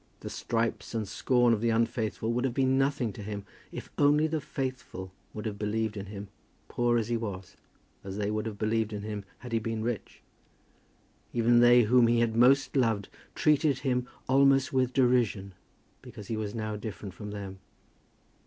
The 0.21 0.31
stripes 0.31 0.95
and 0.95 1.07
scorn 1.07 1.53
of 1.53 1.61
the 1.61 1.69
unfaithful 1.69 2.33
would 2.33 2.43
have 2.43 2.55
been 2.55 2.75
nothing 2.75 3.13
to 3.13 3.21
him, 3.21 3.45
if 3.71 3.91
only 3.99 4.25
the 4.25 4.41
faithful 4.41 5.11
would 5.31 5.45
have 5.45 5.59
believed 5.59 5.95
in 5.95 6.07
him, 6.07 6.29
poor 6.67 6.97
as 6.97 7.09
he 7.09 7.17
was, 7.17 7.55
as 8.03 8.17
they 8.17 8.31
would 8.31 8.47
have 8.47 8.57
believed 8.57 8.93
in 8.93 9.03
him 9.03 9.23
had 9.45 9.51
he 9.51 9.59
been 9.59 9.83
rich! 9.83 10.23
Even 11.33 11.59
they 11.59 11.83
whom 11.83 12.07
he 12.07 12.19
had 12.19 12.35
most 12.35 12.75
loved 12.75 13.09
treated 13.35 13.81
him 13.81 14.07
almost 14.27 14.73
with 14.73 14.91
derision, 14.91 15.53
because 16.01 16.29
he 16.29 16.35
was 16.35 16.55
now 16.55 16.75
different 16.75 17.13
from 17.13 17.29
them. 17.29 17.59